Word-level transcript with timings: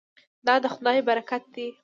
دا 0.47 0.55
د 0.63 0.65
خدای 0.73 0.99
برکت 1.07 1.43
دی. 1.55 1.67